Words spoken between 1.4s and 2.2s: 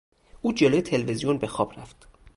خواب رفت.